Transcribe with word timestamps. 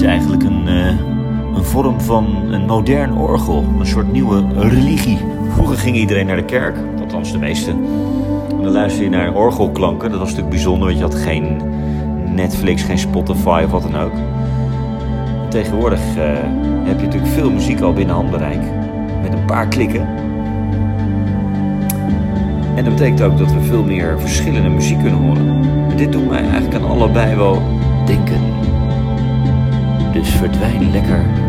is 0.00 0.04
eigenlijk 0.04 0.42
een, 0.42 0.68
eh, 0.68 0.86
een 1.54 1.64
vorm 1.64 2.00
van 2.00 2.26
een 2.50 2.66
modern 2.66 3.16
orgel. 3.16 3.64
Een 3.78 3.86
soort 3.86 4.12
nieuwe 4.12 4.44
religie. 4.56 5.18
Vroeger 5.50 5.76
ging 5.76 5.96
iedereen 5.96 6.26
naar 6.26 6.36
de 6.36 6.44
kerk, 6.44 6.76
althans 7.00 7.32
de 7.32 7.38
meeste. 7.38 7.70
En 8.50 8.62
dan 8.62 8.72
luisterde 8.72 9.04
je 9.04 9.16
naar 9.16 9.34
orgelklanken. 9.34 10.10
Dat 10.10 10.18
was 10.18 10.28
natuurlijk 10.28 10.54
bijzonder, 10.54 10.86
want 10.86 10.98
je 10.98 11.04
had 11.04 11.14
geen 11.14 11.60
Netflix, 12.34 12.82
geen 12.82 12.98
Spotify 12.98 13.62
of 13.64 13.70
wat 13.70 13.82
dan 13.82 13.96
ook. 13.96 14.12
Tegenwoordig 15.48 16.00
eh, 16.16 16.24
heb 16.84 17.00
je 17.00 17.04
natuurlijk 17.04 17.32
veel 17.32 17.50
muziek 17.50 17.80
al 17.80 17.92
binnen 17.92 18.14
handbereik. 18.14 18.62
Met 19.22 19.32
een 19.32 19.44
paar 19.44 19.68
klikken. 19.68 20.08
En 22.74 22.84
dat 22.84 22.94
betekent 22.94 23.22
ook 23.22 23.38
dat 23.38 23.52
we 23.52 23.60
veel 23.60 23.84
meer 23.84 24.20
verschillende 24.20 24.68
muziek 24.68 24.98
kunnen 24.98 25.20
horen. 25.20 25.62
En 25.90 25.96
dit 25.96 26.12
doet 26.12 26.28
mij 26.28 26.42
eigenlijk 26.42 26.74
aan 26.74 26.90
allebei 26.90 27.36
wel 27.36 27.62
denken. 28.06 28.40
Dus 30.18 30.28
verdwijn 30.28 30.90
lekker. 30.90 31.47